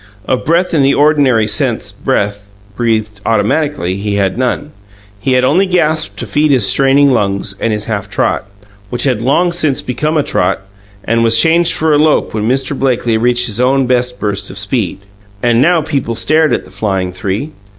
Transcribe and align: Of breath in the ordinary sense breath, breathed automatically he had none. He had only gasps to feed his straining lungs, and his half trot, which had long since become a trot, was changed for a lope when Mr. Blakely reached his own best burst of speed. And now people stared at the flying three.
Of 0.27 0.45
breath 0.45 0.73
in 0.73 0.81
the 0.81 0.95
ordinary 0.95 1.47
sense 1.47 1.91
breath, 1.91 2.49
breathed 2.75 3.21
automatically 3.23 3.97
he 3.97 4.15
had 4.15 4.35
none. 4.35 4.71
He 5.19 5.33
had 5.33 5.43
only 5.43 5.67
gasps 5.67 6.15
to 6.15 6.25
feed 6.25 6.49
his 6.49 6.65
straining 6.67 7.11
lungs, 7.11 7.53
and 7.59 7.71
his 7.71 7.85
half 7.85 8.09
trot, 8.09 8.49
which 8.89 9.03
had 9.03 9.21
long 9.21 9.51
since 9.51 9.83
become 9.83 10.17
a 10.17 10.23
trot, 10.23 10.59
was 11.07 11.39
changed 11.39 11.73
for 11.73 11.93
a 11.93 11.99
lope 11.99 12.33
when 12.33 12.49
Mr. 12.49 12.75
Blakely 12.75 13.15
reached 13.15 13.45
his 13.45 13.61
own 13.61 13.85
best 13.85 14.19
burst 14.19 14.49
of 14.49 14.57
speed. 14.57 15.01
And 15.43 15.61
now 15.61 15.83
people 15.83 16.15
stared 16.15 16.51
at 16.51 16.65
the 16.65 16.71
flying 16.71 17.11
three. 17.11 17.51